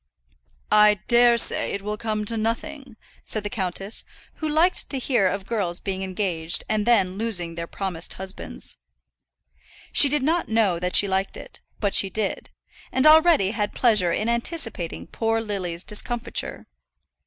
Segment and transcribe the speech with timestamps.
[0.71, 4.03] "I dare say it will come to nothing," said the countess,
[4.37, 8.77] who liked to hear of girls being engaged and then losing their promised husbands.
[9.93, 12.49] She did not know that she liked it, but she did;
[12.91, 16.65] and already had pleasure in anticipating poor Lily's discomfiture.